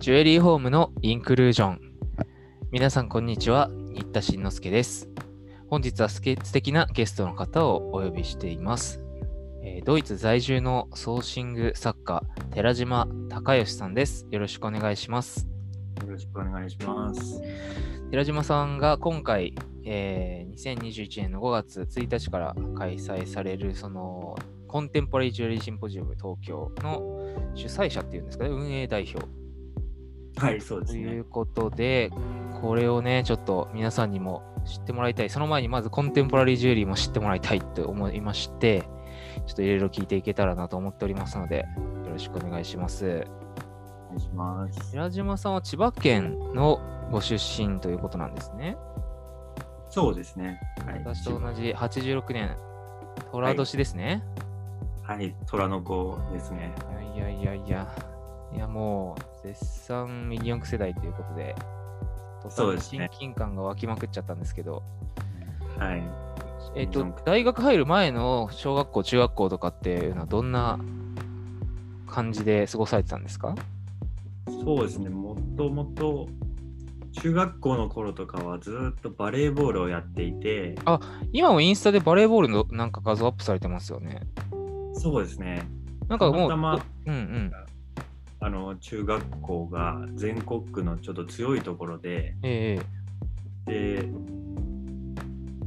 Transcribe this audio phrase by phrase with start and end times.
[0.00, 1.80] ジュエリーホームのインクルージョン。
[2.70, 3.68] 皆さん、こんにちは。
[3.92, 5.08] 新田慎之介です。
[5.66, 9.02] 本日はすけ素敵なゲストの方をお呼びしています。
[9.64, 12.22] えードイツ在住のソーシング作家、
[12.52, 14.24] 寺島隆義さんです。
[14.30, 15.48] よろしくお願いします。
[16.00, 17.42] よろしくお願いします。
[18.12, 19.52] 寺島さんが今回、
[19.84, 24.36] えー2021年の5月1日から開催されるその
[24.68, 27.02] コンテンポラリージュエリーシンポジウム東京の
[27.56, 29.26] 主催者っていうんですかね、運営代表
[30.38, 31.24] はい、そうですねという。
[31.24, 32.10] ことで、
[32.60, 35.30] これをね、ちょっと皆さんにも知ってもらいたい。
[35.30, 38.82] その前にまずコンテンポラリージュエリーも知ってもらいたいと思いまして、
[39.46, 41.66] ちょっといろいろ聞いていけたらなと思っておりますので、
[42.04, 43.26] よろしくお願いします。
[44.10, 44.92] お願いします。
[44.92, 48.76] 寺島さんは千葉県のご出身ということなんですね。
[49.90, 50.60] そうですね。
[50.86, 50.98] はい。
[51.04, 52.56] 私と同じ86年、
[53.32, 54.22] 寅年ですね。
[55.02, 56.74] はい、虎の子ですね。
[57.16, 57.88] い、やいやいやいや、
[58.54, 61.54] いやもう絶賛ミニ四駆世代ということで、
[62.42, 64.82] とそうですね親近感が湧きまくっちゃったんですけど、
[65.78, 66.02] はい。
[66.74, 70.78] えっとミニ四駆、大学入る前の小学校、中学校とかっていうのはどんな
[72.06, 73.54] 感じで過ごされてたんですか？
[74.64, 75.10] そうですね。
[75.10, 76.26] もともと
[77.20, 80.74] 中学校の頃とかはずっとバレーボールをやっていて、
[81.32, 84.22] 今もインスタでバレーボールのなんか画像アップされてますよね。
[84.94, 85.68] そうですね。
[86.08, 87.52] なんかもう、たまたまうんうん。
[88.40, 92.78] あの中学校が全国区のちょっと強いところで、え
[93.66, 94.08] えで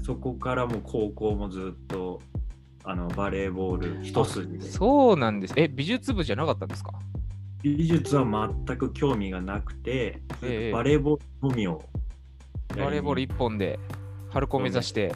[0.04, 2.20] そこからもう高校もずっと
[2.84, 4.62] あのバレーボール一筋で。
[4.62, 5.54] そうなんです。
[5.56, 6.94] え、美術部じゃなかったんですか？
[7.62, 8.26] 美術は
[8.66, 11.84] 全く興味がなくて、ええバレーボールのみを
[12.70, 13.78] バレーボール一本で
[14.30, 15.14] 春高目指して、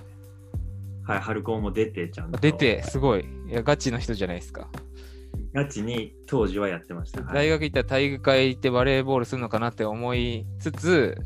[1.04, 2.38] はい、春高も出てちゃんと。
[2.38, 3.26] 出て、すごい。
[3.50, 4.68] いや、ガチの人じゃないですか。
[5.56, 7.34] ガチに当時はやってました、はい。
[7.34, 11.18] 大学行ったら体育会行ってバレーボールするのかなって思いつつ、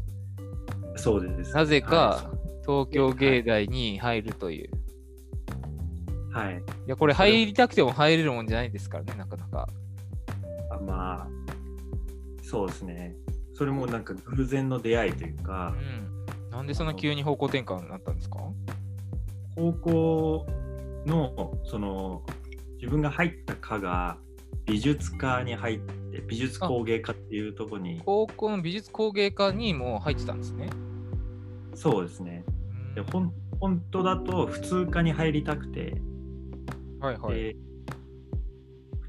[0.95, 1.53] そうです。
[1.56, 2.31] なぜかは
[2.62, 4.69] 東京芸大に入るという。
[6.29, 6.57] い、はい。
[6.57, 9.68] いや、これ入りたくても入れるもんじゃないですからね、なかなか。
[10.69, 11.28] あまあ
[12.44, 13.16] そうですね。
[13.56, 15.75] それもなんか偶然の出会いというか。
[15.75, 16.51] うん。
[16.51, 18.38] なんでそんな急に方向転換になったんですか？
[19.56, 20.45] 高校
[21.07, 22.22] のその
[22.81, 24.17] 自分が入った科が
[24.66, 28.01] 美術科に入って美術工芸科っていうところに。
[28.06, 30.69] 高校の美術工芸科にも入ってたんですね。
[31.75, 32.44] そうですね。
[32.95, 33.07] でうん。
[33.07, 36.01] ほん本当だと普通科に入りたくて、
[37.01, 37.35] はいはい。
[37.35, 37.56] で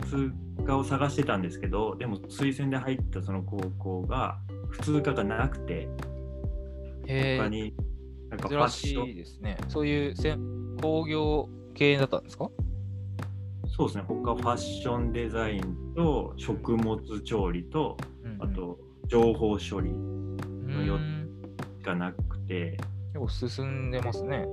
[0.02, 4.38] 普通科を探してたんですけどでも推薦で入ったその高校が
[4.70, 5.88] 普通科がなくて。
[7.06, 7.74] 他に
[8.28, 9.08] なんかファッ珍しション。
[9.10, 9.56] いですね。
[9.68, 10.14] そういう
[10.80, 12.50] 工業系だったんですか？
[13.80, 14.04] そうですね。
[14.06, 18.42] 他ファッションデザインと食物調理とうんうん。
[18.42, 20.84] あと情報処理うん。
[20.86, 20.98] よ
[21.82, 22.76] がなくて。
[23.14, 24.46] 結構進んでますね。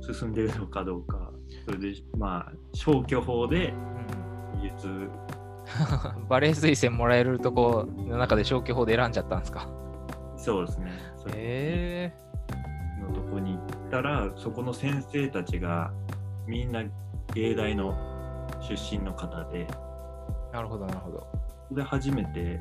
[0.00, 1.30] 進んでるのかどうか。
[1.66, 3.72] それでまあ消去法で
[4.54, 5.08] うん技術
[6.28, 9.68] バレー推薦もらえるとこの中で消去法で選んじゃったんですか？
[10.36, 10.90] そうですね。
[11.34, 15.92] へえのとこに行ったらそこの先生たちが
[16.46, 16.82] みんな
[17.34, 17.94] 芸大の
[18.60, 19.66] 出身の方で。
[20.52, 21.26] なるほどなるほど。
[21.68, 22.60] そこで初めて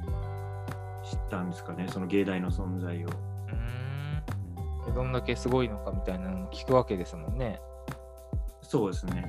[1.04, 3.08] 知ったんですかねその芸大の存在を。
[3.08, 4.86] うーん。
[4.86, 7.60] でどんだけすごいのかみたいなのも聞くわけですもんね。
[8.62, 9.26] そうですね。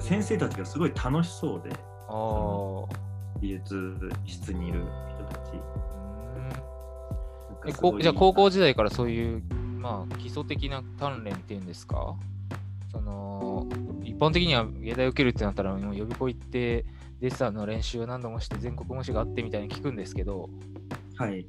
[0.00, 1.70] 先生たちがすごい楽しそうで
[2.08, 2.98] ああ。
[3.40, 5.52] 美術室にいる人たち。
[7.66, 9.42] えこじゃあ高校時代からそういう、
[9.78, 12.16] まあ、基礎的な鍛錬っていうんですか？
[12.90, 13.21] その一
[14.22, 16.84] 般的には芸大受けるってなったらもう予備校行って
[17.20, 20.48] デッサンの練習を何度もして全国模試があってみたいに聞くんですけど
[21.16, 21.44] はい。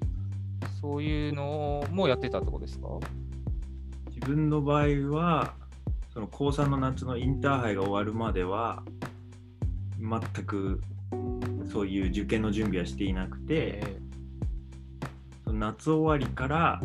[0.81, 2.87] そういうのもやってたってことですか？
[4.09, 5.53] 自分の場合は
[6.13, 8.83] その高3の夏のインターハイが終わるまでは
[9.99, 10.81] 全く
[11.71, 13.97] そういう受験の準備はしていなくて、え
[15.45, 16.81] その夏終わりから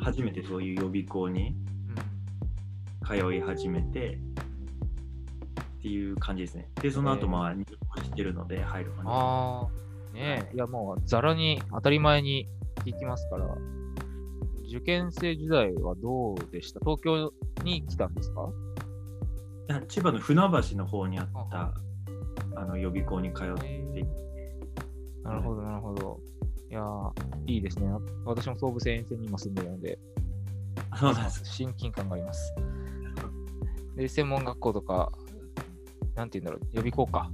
[0.00, 1.54] 初めてそういう予備校に
[3.06, 4.18] 通い始めて
[5.88, 6.68] っていう感じですね。
[6.82, 9.08] で、その後えーまあ入校してるので入るまで。
[9.10, 9.66] あ
[10.12, 12.46] あ、ねえ、いやもうざらに当たり前に
[12.84, 13.46] 聞きますから、
[14.68, 16.80] 受験生時代はどうでした？
[16.80, 17.32] 東京
[17.64, 18.50] に来たんですか？
[19.70, 21.72] いや千葉の船橋の方にあった
[22.54, 24.04] あの予備校に通って
[25.24, 26.20] なるほど、なるほど。
[26.70, 27.12] いやー、
[27.46, 27.90] いいですね。
[28.26, 29.98] 私も総武線沿線に今住んでるので。
[31.44, 32.54] 親近感があります。
[33.96, 35.12] で、専門学校とか、
[36.18, 37.30] なんて言うんだろう、予備校か。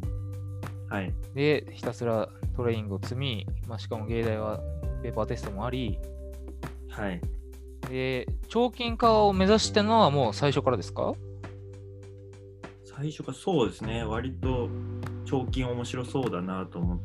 [0.90, 1.12] はい。
[1.34, 4.60] で、ひたすらトレーニングを積み、まあ、しかも芸大は
[5.02, 5.98] ペーパーテストもあり、
[6.90, 7.20] はい。
[7.88, 11.14] で、彫金家を目指してるのはもう最初からですか？
[12.84, 14.68] 最初からそうですね、割と
[15.24, 17.00] 彫金面白そうだなと思っ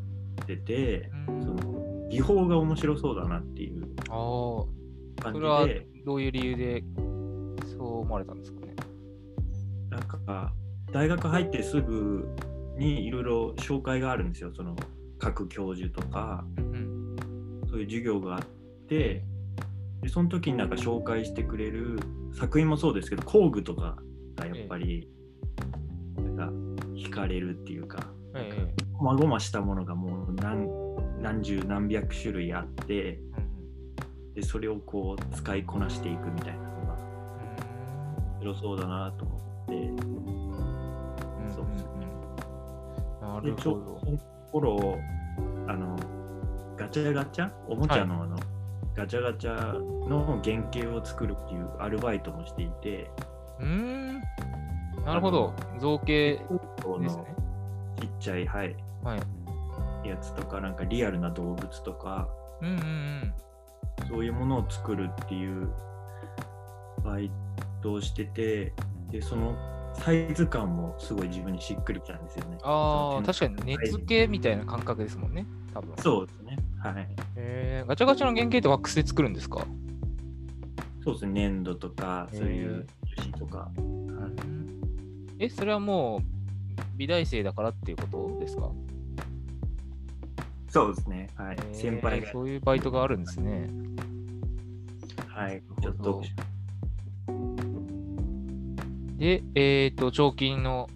[0.45, 4.65] てて、その技法が面白そうだなっていうあ
[5.19, 6.83] あ、感それはじで、どういう理由で
[7.65, 8.75] そう思われたんですかね？
[9.89, 10.53] なんか
[10.91, 12.27] 大学入ってすぐ
[12.77, 14.75] にいろいろ紹介があるんですよ、その
[15.17, 17.15] 各教授とか、うん
[17.69, 18.41] そういう授業があっ
[18.87, 19.23] て、
[20.01, 21.99] でその時になんか紹介してくれる
[22.33, 23.97] 作品もそうですけど、工具とか
[24.35, 25.07] がやっぱり、
[26.17, 26.51] なんか
[26.95, 28.83] 惹かれるっていうか、ええ。
[28.93, 30.67] こまごましたものがもう何
[31.21, 33.19] 何十何百種類あって、
[34.33, 36.97] でそれをこう使いこなしていくみたいなのが
[38.39, 39.73] 面白そうだなと思って、
[43.41, 44.17] なでちょるほど。
[44.51, 44.99] 頃
[45.67, 45.95] あの
[46.77, 47.51] ガチャガチャ？
[47.67, 48.37] おもちゃのあの、
[48.95, 49.73] ガチャガチャ
[50.07, 53.11] の原型を作るっていうアルバイトもしていて
[53.59, 54.21] うーん。
[55.05, 55.53] なるほど。
[55.79, 57.23] 造形ですね。
[57.99, 60.07] ちっちゃい、はい、はい。
[60.07, 62.27] やつとかなんかリアルな動物とか
[62.61, 63.33] うんうんうん。
[64.07, 65.69] そういうものを作るっていう
[67.03, 67.29] バイ
[67.81, 68.73] トをしてて
[69.11, 69.55] でその
[69.93, 72.57] サイズ感もすごい自分にしっくりきたんですよね。
[72.63, 75.45] ああ、確かに熱系みたいな感覚ですもんね。
[75.73, 75.93] 多分。
[75.97, 76.57] そうですね。
[76.79, 77.07] はい。
[77.35, 79.65] えー、ガチャガチャの原型ってワックスで作るんですか？
[81.03, 81.49] そうですね。
[81.49, 83.57] 粘土とか、そういう樹脂とか。
[83.59, 83.71] はい
[85.41, 86.21] え、それはもう
[86.97, 88.69] 美大生だからっていうことですか、
[90.67, 91.29] そうですね。
[91.35, 91.57] はい。
[91.57, 93.69] えー先輩が、そういうバイトがあるんですね。
[95.27, 95.63] はい。
[95.81, 96.21] ちょっと、
[99.19, 100.89] で、えっ、と、彫金の、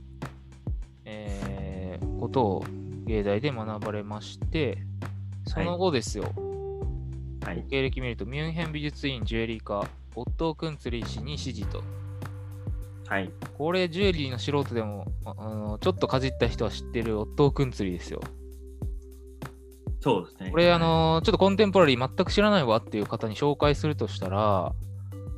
[1.06, 1.74] えー
[2.24, 2.66] ことを
[3.06, 4.78] 芸大で学ばれまして、
[5.46, 6.32] その後ですよ、
[7.44, 7.66] はい。
[7.70, 9.86] 経歴見ると、ミュンヘン美術院ジュエリー科、
[10.16, 11.84] オットー・クンツリー氏に指示と。
[13.08, 13.30] はい。
[13.58, 18.22] これ、ジュエリーの素人でも、ああのちょっとかじった人は知ってるオットー・クンツリーですよ。
[20.00, 20.52] そうですね。
[20.52, 24.74] これ、あのちょっとコンテンポラリー全く知らないわっていう方に紹介するとしたら、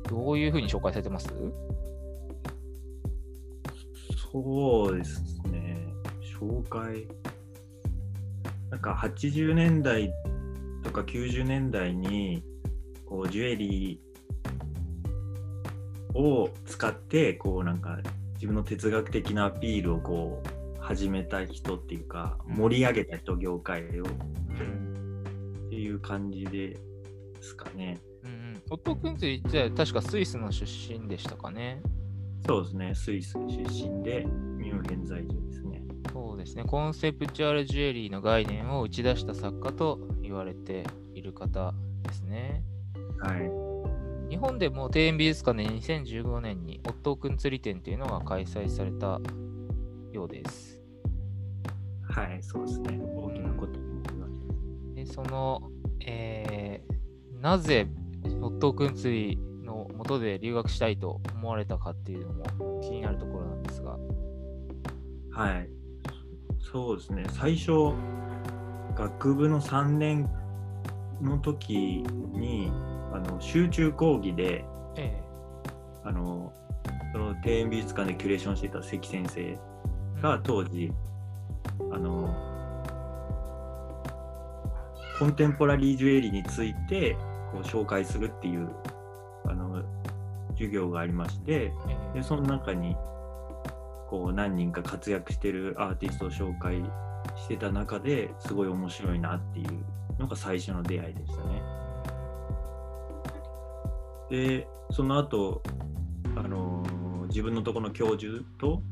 [0.08, 1.34] どういうふうに紹介されてます？
[4.42, 5.88] そうですね。
[6.38, 7.06] 紹介。
[8.70, 10.12] なんか80年代
[10.84, 12.42] とか90年代に
[13.06, 17.98] こうジュエリーを使ってこうなんか
[18.34, 26.76] 自分の哲学的なアピールをこう始めた人っていうか盛り上げた人業界をっていう感じで
[27.40, 27.98] すかね。
[28.24, 28.62] うんうん。
[28.70, 31.80] オットー・クンツリーって確かスイスの出身でしたかね。
[32.46, 32.94] そうですね。
[32.94, 34.24] スイス出身で
[34.56, 35.82] ミュンヘン在住ですね。
[36.12, 36.64] そうですね。
[36.64, 40.84] コンセプチュアルジュエリーの概念を打ち出した作家と言われて
[41.14, 42.62] いる方ですね。
[43.18, 44.30] はい。
[44.30, 49.20] 日本でも庭園美術館で2015年にオットー・クンツリ展っていうのが開催された
[50.12, 50.80] ようです。
[52.02, 52.98] はい、そうですね。
[53.00, 54.94] 大きなことになりました。
[54.94, 56.96] で、その、えー
[57.40, 57.86] なぜ
[58.40, 63.98] オットー・クンツリーの下で留学したいと思われたかっていうのも気になるところなんですが。
[65.32, 65.68] はい。
[66.60, 67.24] そうですね。
[67.30, 67.92] 最初、
[68.94, 70.30] 学部の3年
[71.20, 72.70] の時に、
[73.12, 74.64] あの集中講義で、
[74.96, 75.22] え
[76.04, 76.52] あの、
[77.12, 79.58] その庭園美術館でキュレーションしていた関先生え
[80.22, 80.92] が当時、
[81.92, 82.34] あの、
[85.18, 87.16] コンテンポラリージュエリーについて
[87.52, 88.68] こう紹介するっていう
[90.56, 91.72] 授業がありまして、え
[92.14, 92.18] え。
[92.18, 92.96] でその中に
[94.08, 96.82] こう何人か活躍してるアーティストを紹介
[97.36, 99.84] してた中ですごい面白いなっていう
[100.18, 101.62] のが最初の出会いでしたね。
[104.30, 105.62] でその後
[106.36, 108.82] あのー自分のところの教授と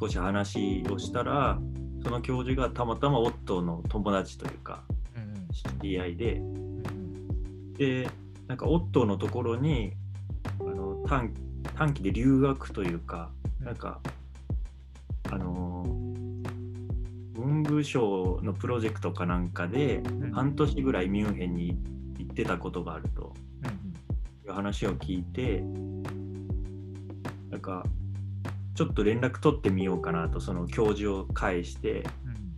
[0.00, 1.58] 少し話をしたら
[2.02, 4.84] その教授がたまたまオットーの友達というか
[5.16, 7.72] うん知り合いでうん。
[7.74, 8.08] で
[8.46, 9.92] なんかオットーのところに
[11.06, 11.32] 短
[11.76, 13.66] 短期で留学というかうん。
[13.66, 14.00] なんか
[15.30, 15.84] あの
[17.34, 20.32] 文部省のプロジェクトかなんかでうん。
[20.32, 21.78] 半年ぐらいミュンヘンに
[22.18, 23.32] 行ってたことがあると。
[23.64, 23.86] うん
[24.46, 25.60] いう話を聞いて
[27.50, 27.84] なんか
[28.76, 32.52] ちょっと連絡取ってみようかなとその教授を介してうん。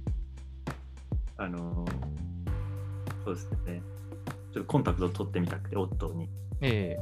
[1.38, 1.87] あの
[3.25, 3.83] そうですね。
[4.52, 6.28] ちょっとコンタクトを取ってみたくてオットーに。
[6.61, 6.99] え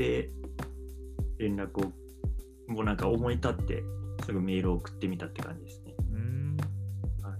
[0.00, 0.30] で
[1.38, 1.92] 連絡を
[2.72, 3.82] もうなんか思い立って
[4.24, 5.94] すぐメールを送ってみたって感じですね。
[5.98, 6.56] えうん
[7.22, 7.36] は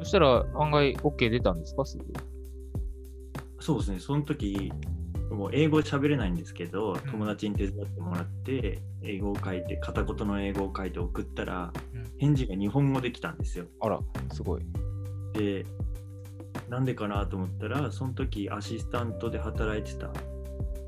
[0.00, 1.86] そしたら案外 OK 出たんですか？
[1.86, 2.04] すぐ。
[3.60, 4.70] そうですね、その時
[5.30, 13.66] もう英語喋れないんですけど、ん友達に手伝ってもらって、英語を書いて、片言の英語を書いて送ったら、うん返事が日本語できたんですよ。
[13.80, 13.98] あら、
[14.32, 14.62] すごい。
[15.32, 15.64] で、
[16.68, 20.10] なんでかなと思ったら、その時アシスタントで働いてた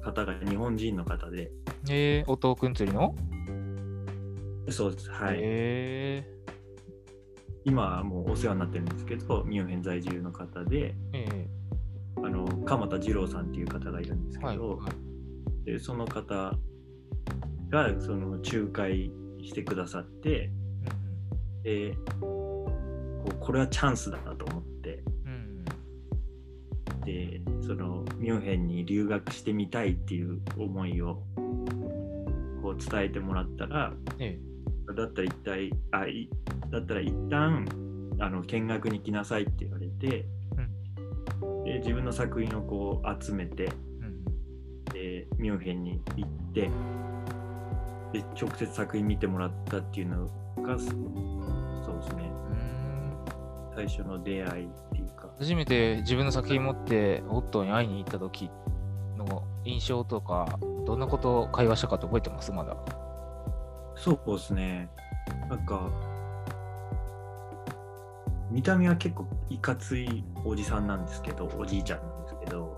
[0.03, 1.51] 方が日本人の方で、
[1.91, 3.15] えー、音くん釣りの？
[4.71, 5.37] そうです、はい。
[5.41, 6.25] え
[7.65, 11.49] 今はもうお世話になってるんですけど、ミュンヘン在住の方で、ー、え。
[12.17, 14.81] あの鎌田二郎さんっていう方がいるんですー、けど、はい。
[14.81, 14.93] はい。
[15.65, 16.53] でその方
[17.71, 19.11] がその仲介
[19.43, 20.51] してくださって、
[21.63, 22.71] でこ
[23.27, 25.03] うこれはチャンスだなと思って。
[25.27, 25.65] うん。
[27.05, 31.23] でそのミュンヘンに留学してみたいっていう思いを
[32.63, 34.39] こう伝えてもらったらうん、え。
[34.97, 36.31] だったら一体あい
[36.71, 37.67] だったら一旦
[38.21, 40.25] あの見学に来なさいって言われて、
[41.67, 43.71] で自分の作品をこう集めてー
[44.01, 44.25] うん。
[44.95, 46.71] でミュンヘンに行って
[48.15, 50.27] で直接作品見てもらったっていうの
[50.63, 50.79] が
[53.79, 55.29] 最初の出会いっていうか。
[55.39, 58.51] 初めて自分の作品持ってオットーに会いに行った時
[59.17, 62.51] の印象とか、どんなことを会話したかって覚えてます？
[62.51, 62.77] まだ。
[63.95, 64.89] そうですね。
[65.49, 65.89] なんか
[68.51, 72.77] 見た目は結構いかついおじさんなんですけどおじいちゃんなんですけど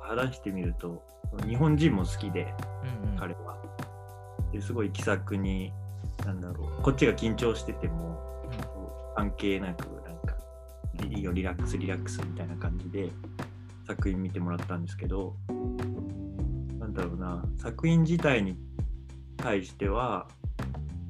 [0.00, 1.02] 話してみると
[1.44, 2.54] 日本人も好きで
[3.02, 3.56] うんうん、彼は。
[4.52, 5.72] ですごい気さくに
[6.24, 8.20] なんだろうこっちが緊張してても
[8.74, 9.99] こう関係なく
[11.08, 13.10] いいよリラックスリラックスみたいな感じで
[13.86, 15.34] 作品見てもらったんですけど
[16.78, 18.56] なんだろうな作品自体に
[19.36, 20.28] 対しては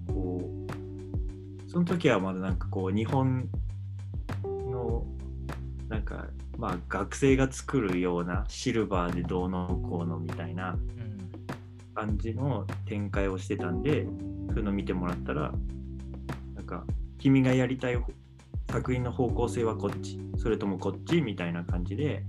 [0.07, 3.49] こうその時はまだなんかこう日本
[4.43, 5.05] の
[5.89, 10.77] なんかまあ学生が作るようなシルバーでどうのこうのみたいな
[11.95, 14.07] 感じの展開をしてたんで
[14.49, 15.53] そういうの見てもらったら
[16.55, 16.85] なんか
[17.19, 17.97] 君がやりたい
[18.71, 22.25] 作品の方向性はこっちそれともこっちみたいな感じで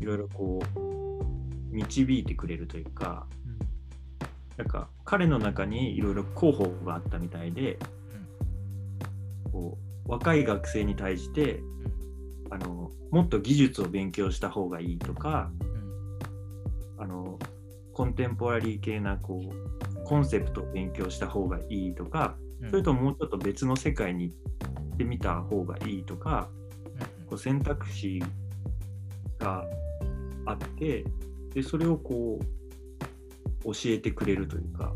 [0.00, 3.26] いろいろこう導いてくれるというか
[4.56, 7.78] なんか彼の中にいろいろ候補があったみたいで
[9.52, 11.60] こう若い学生に対して
[12.50, 15.50] あのもっと技術を勉強した方がいいとか
[16.98, 17.38] あの
[17.92, 24.34] コンテンポラリー系なこうコンセプトを勉強した方がいいとかうんそれとももうちょっと別の世界に行
[24.94, 26.48] ってみた方がいいとか
[27.26, 28.22] こう選択肢
[29.38, 29.64] が
[30.46, 31.04] あって
[31.54, 34.92] でそれをこう教えてくれるというか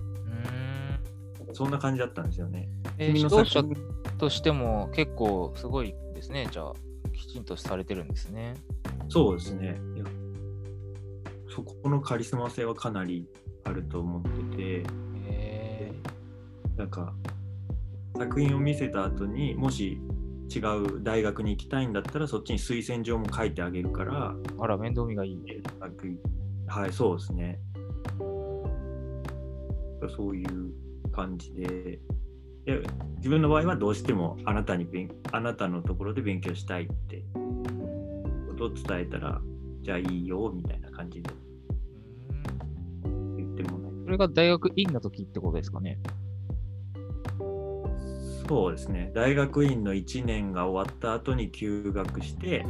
[1.48, 2.68] うんそんな感じだったんですよね。
[2.98, 6.48] えー君指導者の作品としても結構すごいですね。
[6.50, 6.72] じゃあ、
[7.12, 8.54] きちんとされてるんですね。
[9.08, 9.78] そうですね。
[11.48, 13.26] そこのカリスマ性はかなり
[13.64, 14.84] あると思ってて、
[15.28, 15.92] へ
[16.76, 17.14] なんか
[18.16, 20.00] 作品を見せた後にもし
[20.54, 25.38] 違う大学に行きたいんだったらそっちに推薦状も書いてあげるから、ーあら、面倒見がいい。
[26.66, 27.58] はい、そうですね。
[30.16, 30.72] そういう
[31.12, 32.00] 感じで。
[32.64, 32.82] で
[33.18, 39.40] 自分の場合はどうしてもあなたに勉あなたのところで勉強したいってことを伝えたら
[39.82, 41.30] じゃあいいよみたいな感じで
[43.04, 46.00] うん言ってもらそれが大学院の時ってことですかね。
[48.48, 49.10] そうですね。
[49.14, 52.64] 大学院の1年が終わった後に休学して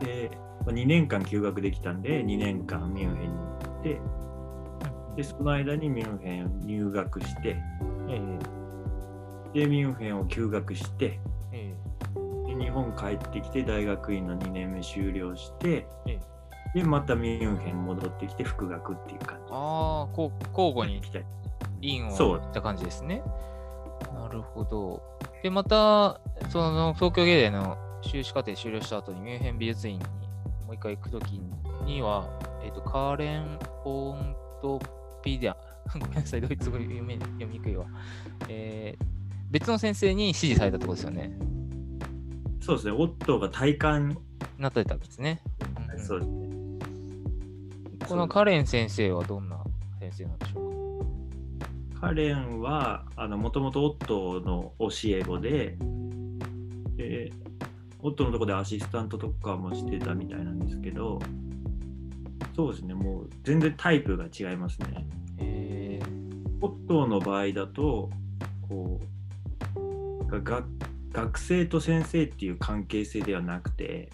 [0.00, 0.30] で
[0.66, 3.44] 2年間休学できたんで2年間ミュンヘンに行
[3.78, 4.00] って
[5.16, 7.56] でその間にミュンヘン入学して
[8.08, 8.38] え
[9.54, 11.20] でミュンヘンを休学して
[11.52, 11.74] え
[12.48, 12.54] え。
[12.54, 16.18] で日本帰ってきて大学院の2年目終了してえ
[16.74, 19.52] でまたミュンヘン戻ってきて復学っていう感じ。
[19.52, 21.24] ああ、交互にきたい。
[21.82, 23.22] 院を行った感じですね。
[24.32, 25.02] なるほど。
[25.42, 26.20] で、また、
[26.50, 30.04] その東京芸大の修士課程終了した後にミュンヘン美術院に
[30.66, 31.40] もう一回行くとき
[31.84, 32.28] には、
[32.64, 34.80] えっ、と、カーレン・ポント
[35.22, 35.56] ピディア、
[35.98, 37.86] ごめんなさい、ドイツ語読め読みにくいわ。
[38.48, 39.12] えー
[39.52, 41.30] 別の先生に指示されたってことですよね。
[42.62, 44.18] そうですねオットーが体感、
[44.56, 45.42] なってたんですね。
[45.98, 46.42] そうですね
[48.08, 49.62] このカレン先生はどんな
[50.00, 50.61] 先生なんでしょう？
[50.61, 50.61] か
[52.02, 55.76] カレンはもともとオットーの教え子で
[56.96, 57.32] で
[58.00, 61.20] オットーのとこでアシスタントとかもしてたみたいなんですけど
[62.56, 65.06] そうですねもう全然タイプが違いますね。
[65.38, 66.00] え
[66.60, 68.10] オットーの場合だと
[68.68, 69.00] こ
[69.76, 70.64] うがが
[71.12, 74.10] 学生と先生っていう関係性ではなくて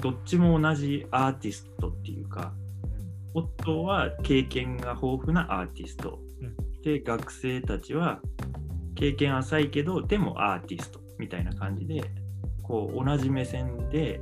[0.00, 2.54] どっちも同じアーティストっていうか
[3.34, 6.18] 夫は経験が豊富なアーティスト、
[6.82, 8.20] で学生たちは
[8.94, 12.02] 経験浅いけどでもアーティストみたいな感じで
[12.62, 14.20] こう同じ目線で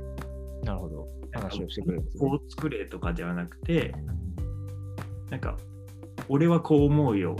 [0.63, 3.93] なるほど話をしてくれるんです、こう作れとかではなくて
[5.29, 5.57] なんか
[6.27, 7.35] 俺はこう思うよ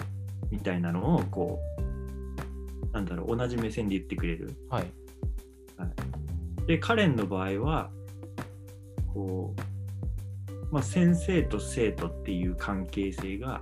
[0.52, 4.56] みたいなのをこうなんだろう同じ目線で言ってくれる。
[4.70, 4.86] はい。
[6.66, 7.90] でカレンの場合は
[9.14, 13.62] こう、まあ、先生と生徒っていう関係性が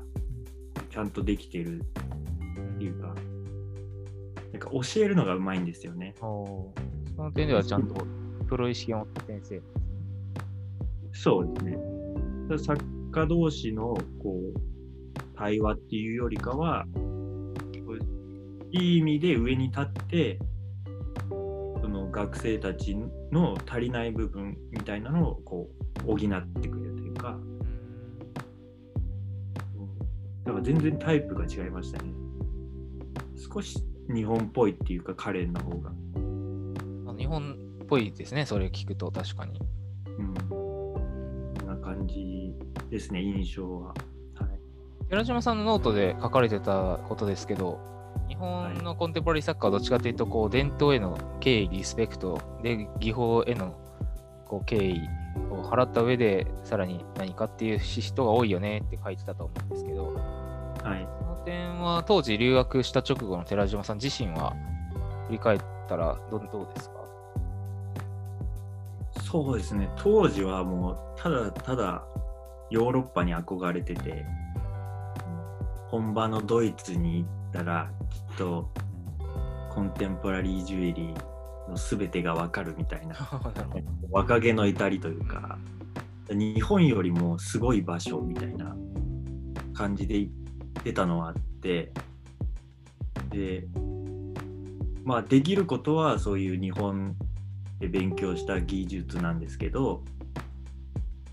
[0.98, 3.14] ちゃんとできてるっていうか
[4.52, 6.16] なんか教えるのがうまいんですよね。
[6.22, 6.74] お
[7.16, 8.04] その点ではちゃんと
[8.48, 9.62] プロ意識を持った先生。
[11.14, 11.78] そうですね。
[12.50, 14.60] だ作家同士のこう
[15.36, 16.88] 対話っていうよりかは、
[18.72, 20.40] いい意味で上に立って、
[21.30, 22.98] その学生たち
[23.32, 27.38] の足りない部分みたいなのをこう補ってくれるというか、
[30.48, 32.10] うんだから全然タイプが違いましたね。
[33.54, 35.92] 少し日本っぽいっていうか、カレンの方が。
[37.12, 39.62] あ日本っぽいですね、それ聞くと確かに。
[40.18, 40.34] うん。
[40.50, 41.00] こ
[41.64, 42.54] んな感じ
[42.90, 43.88] ですね、印象は。
[43.88, 44.60] はい。
[45.10, 47.80] 寺島さんのノートで書かれてたことですけど、
[48.30, 53.76] 日本のコンテンポラリーサッカーはどっちかというと、こう、伝統への敬意、リスペクト、で、技法への
[54.46, 55.02] こう敬意
[55.52, 60.37] を払った上で、さらに何かっていう人が多いよねって書いてたと思うんですけど、
[60.90, 61.08] はい。
[61.20, 64.56] その点は当時留学した直後の寺島さん自身は
[65.28, 66.98] 振り返ったらどどうですか？
[69.24, 72.04] そうですね当時はもうただただ
[72.70, 74.26] ヨーロッパに憧れてて
[75.90, 78.70] 本場のドイツに行ったらきっと
[79.70, 83.16] コンテンポラリージュエリーの全てがわかるみたいな。
[84.12, 85.58] 若気の至りというか
[86.30, 88.76] 日本よりもすごい場所みたいな
[89.74, 90.34] 感じで行っ
[90.80, 91.92] てたのはあって
[93.30, 93.68] で
[95.04, 97.16] まあできることはそういう日本
[97.80, 100.04] で勉強した技術なんですけど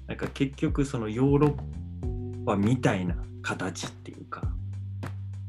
[0.07, 4.43] なんか結局そのヨーロッパみたいな形っていうか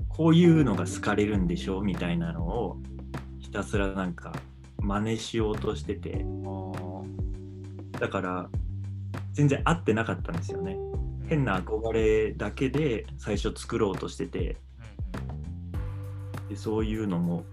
[0.07, 2.77] こういうのが好かれるんでしょうみたいなのを
[3.39, 4.33] ひたすらなんか
[4.79, 6.25] 真似しようとしてて
[7.99, 8.49] だから
[9.33, 10.77] 全然合ってなかったんですよね
[11.27, 14.57] 変な憧れだけで最初作ろうとしてて。
[16.49, 17.43] でそういうのも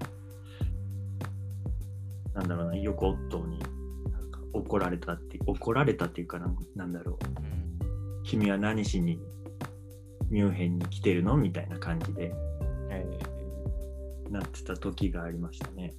[2.35, 3.59] なんだろうなよくオットーに
[4.53, 7.19] 怒られたって怒られたっていうかなんなんだろう。
[8.25, 9.19] 君は何しに
[10.29, 11.37] ミュンヘンに来てるの？
[11.37, 12.35] みたいな感じで。
[12.91, 13.19] え
[14.31, 15.95] なってた時がありましたね。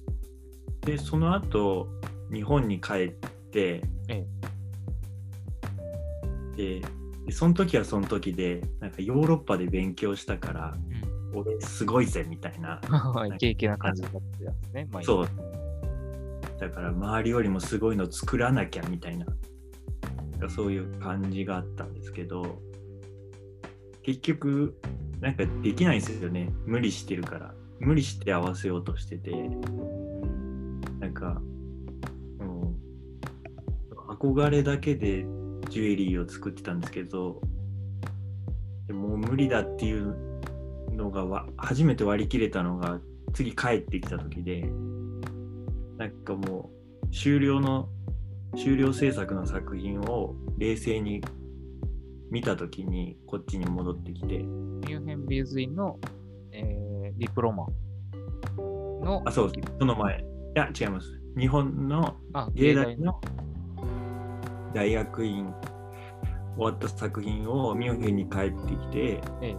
[0.82, 1.88] でその後
[2.32, 4.26] 日本に帰って、え。
[6.56, 6.82] で
[7.26, 12.80] でその時はその時でなんかヨーロッパで勉強したからー俺すごいぜみたいな
[13.16, 13.34] うん。
[13.34, 14.88] イケイケな感じだったんですね。
[14.90, 15.28] まあそう
[16.58, 19.26] だから周りよりもすごいの作らなきゃみたいな
[20.48, 22.62] そういう感じがあったんですけど
[24.02, 24.78] 結局
[25.20, 29.32] なんかできないんですよね無理してるから無理して合わせようとしてて
[31.00, 31.40] なんか、
[32.38, 32.76] うん、
[34.16, 35.26] 憧れだけで
[35.68, 37.40] ジュエリーを作ってたんですけど
[38.86, 40.14] でもう無理だっていう
[40.92, 43.00] のがわ初めて割り切れたのが
[43.32, 44.62] 次帰ってきた時で
[45.98, 46.70] なんかも
[47.02, 47.88] う終了の
[48.56, 51.22] 終了制作の作品を冷静に
[52.30, 55.98] 見た時にこっちに戻ってきてミュンヘン美術院の、
[56.52, 57.66] えーディプロマ
[58.56, 60.18] のあそうその前。
[60.18, 61.20] いや違います。
[61.38, 63.20] 日本のあ芸大の
[64.74, 65.54] 大学院
[66.56, 68.98] 終わった作品をミュンヘンに帰ってきて
[69.40, 69.56] ええ。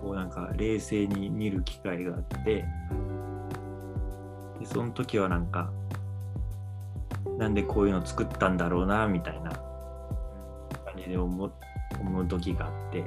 [0.00, 2.64] こうなんか冷静に見る機会があって
[4.58, 5.70] でその時はなんか
[7.38, 11.52] なんでこういうの作ったんだろうなみたいな感じで思う
[12.00, 13.04] 思う時があって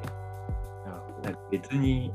[1.24, 2.14] なんか別に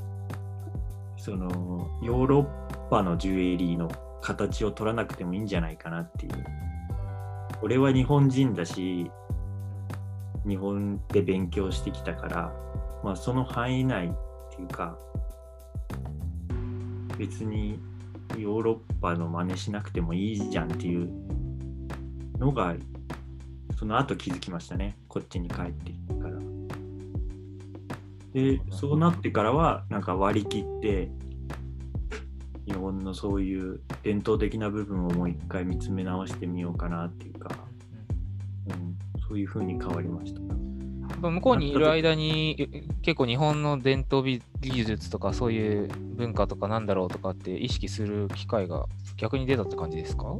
[1.17, 3.89] そのヨーロッパのジュエリーの
[4.21, 6.45] 形を取らなくてもいいんじゃないかなっていう
[7.61, 9.09] 俺は日本人だし
[10.47, 12.53] 日本で勉強してきたから、
[13.03, 14.09] まあ、その範囲内っ
[14.55, 14.97] ていうか
[17.17, 17.79] 別に
[18.37, 21.09] ヨーロッパの真似しなくてもいいじゃんっていう
[22.39, 22.75] のが
[23.77, 26.39] その後気づきましたねこっちに帰ってから。
[28.33, 31.11] でそうなってからはなんか割り切って
[32.71, 37.49] 日本のそういう伝統的な部分をもう一回見つめ直してみようかなっていうか、
[38.67, 40.41] うん、そういうふうに変わりました。
[41.21, 50.37] 向こうにいる間に結構日本の伝統美技術とかそういう文化とかなんだろうとかって意識する機会が逆に出たって感じですか？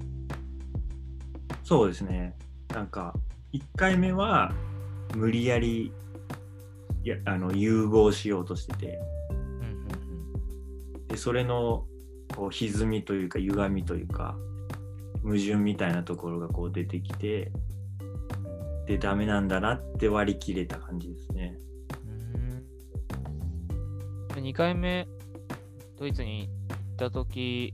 [1.63, 2.36] そうですね。
[2.70, 3.13] なんか
[3.54, 4.54] 1回目は
[5.15, 5.91] 無理やり
[7.04, 9.00] やあの融合しようとしてて、
[11.10, 11.86] でそれの
[12.36, 14.38] こう歪みというか歪みというか
[15.24, 17.52] 矛盾みたいなところがこう出てきて
[18.88, 21.56] でダメなんだなって割り切れた感じですね。
[24.34, 25.08] うん2回目
[26.00, 27.74] ドイツに行った時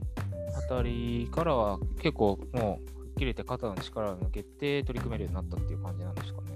[0.56, 6.48] あたりからは結構もう吹っ切れて肩の力を抜けて取り組めるようになったっていう感じなんですかね。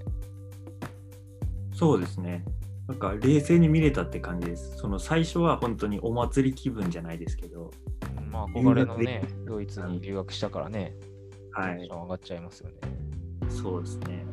[1.73, 2.45] そうですね。
[2.87, 4.77] なんか冷静に見れたって感じです。
[4.77, 7.71] その最初は本当にお祭り気分じゃないですけど、
[8.33, 10.95] まあ憧れのね、ドイツに留学したからね、
[11.51, 12.75] はい上がっちゃいますよね。
[13.47, 14.25] そうですね。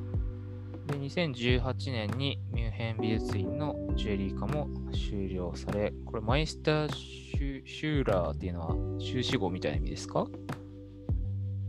[0.87, 10.27] で、2018年にミュンヘン美術院のジュエリー科も終了され、これマイスターシュシューラーっていうのは修士号みたいな意味ですか？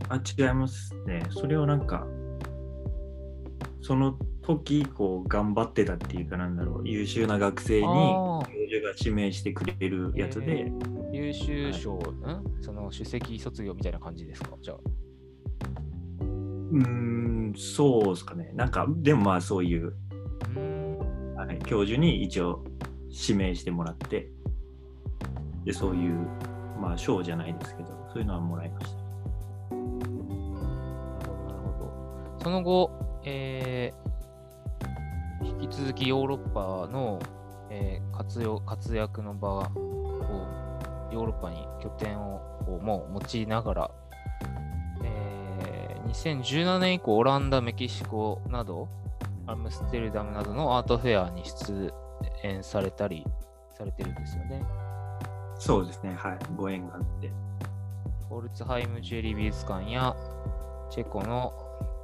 [0.08, 1.22] あ、違いますね。
[1.30, 2.06] それをなんか、
[3.82, 12.00] その時こう頑張ってたっていうかなんだろう、優秀な学生にあ教授が指名してくれるやつで、ー優秀賞、ん？
[12.60, 14.56] その首席卒業みたいな感じですか？
[14.60, 14.76] じゃあ。
[16.20, 18.50] うーん、そうですかね。
[18.54, 19.94] なんか、でもまあそういう、
[21.36, 22.64] はい、教授に一応
[23.10, 24.30] 指名してもらって、
[25.64, 26.14] で、そういう、
[26.80, 29.02] まあ賞じゃないですけど、そういうのはもらいました。
[29.74, 29.82] な
[31.52, 32.38] るほど。
[32.42, 32.90] その後、
[33.24, 34.02] えー
[35.44, 37.18] 引き続きヨーロッパの、
[37.70, 39.62] えー活用活躍の場を
[41.12, 43.90] ヨーロッパに拠点ををもう持ちながら、
[45.04, 48.88] えー2017年以降、オランダ、メキシコなど、
[49.46, 51.92] アムステルダムなどのアートフェアに出
[52.42, 53.26] 演されたり
[53.76, 54.62] されてるんですよね。
[55.58, 57.30] そうですね、はい、ご縁があって。
[58.28, 60.14] フォルツハイムジュエリー美術館や
[60.90, 61.52] チェコの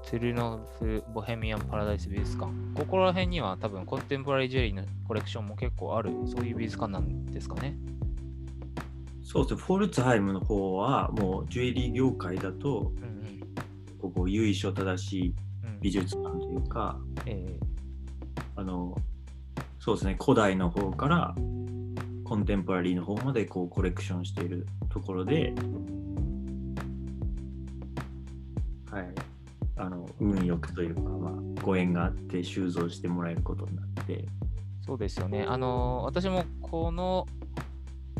[0.05, 2.51] トゥルノフ・ボヘミアン・パラダイス美術館。
[2.75, 7.77] ここら辺には多分コンテンポラリージュエリーのコレクションも結構ある、そういう美術館なんですかね。
[9.31, 13.41] そうですね、フォルツハイムの方は、もうジュエリー業界だと、うんうん。
[13.99, 15.81] ここ由緒正しいうん。
[15.83, 17.59] 美術館というか、え
[18.57, 18.97] あの、
[19.79, 21.35] そうですね、古代の方から
[22.25, 25.53] コンテンポラリーの方までこうコレクションしているところで、
[28.91, 29.15] はい、
[29.77, 34.27] あの、運よくというか、まあ、ご縁があって収蔵してもらえることになって、ー
[34.87, 35.45] そうですよね。
[35.47, 37.27] あのー私もこの、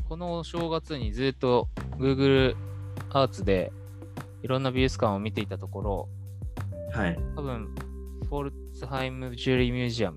[0.09, 1.69] このお正月にずっと
[1.99, 2.57] Google
[3.11, 3.73] アーツで
[4.43, 6.09] いろんな美術館を見ていたところ、
[6.93, 7.75] はい、多分
[8.29, 10.17] フォルツハイムジュエリーミュージアム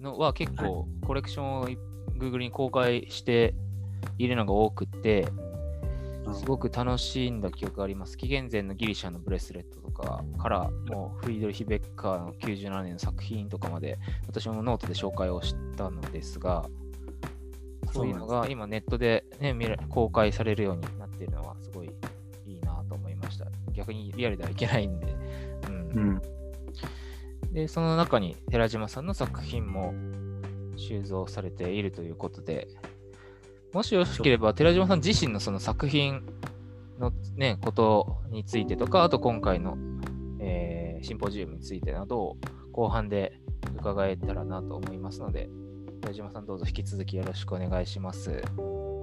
[0.00, 1.68] のは結構コレクションを
[2.18, 3.54] Google に公開して
[4.18, 5.26] いるのが多くって、
[6.32, 8.16] すごく楽しんだ記憶があります。
[8.16, 16.66] 紀元前のギリシャのブレスレットとかから、もうフリードリヒ・ベッカーの97年の作品とかまで、私もノートで紹介をしたのですが、
[17.94, 19.54] そういうのが今ネットで、ね、
[19.88, 21.90] 公開されるようになっているのはすごい
[22.44, 23.46] いいなと思いました。
[23.72, 25.16] 逆にリアルではいけないんで。
[25.68, 26.20] うん
[27.44, 29.94] うん、で、その中に寺島さんの作品も
[30.76, 32.68] 収蔵されているということで、
[33.72, 36.22] もしよろしければ、寺島さん自身のその作品
[36.98, 39.78] のね、ことについてとか、あと今回の、
[40.40, 42.36] えーシンポジウムについてなどを
[42.72, 43.38] 後半で
[43.76, 45.48] 伺えたらなと思いますので、
[46.04, 48.30] 寺島さんどうぞ引き続きよろしくお願いします。
[48.30, 48.40] よ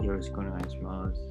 [0.03, 1.30] ろしくお願いします。